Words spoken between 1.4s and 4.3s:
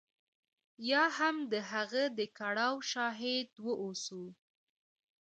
د هغه د کړاو شاهد واوسو.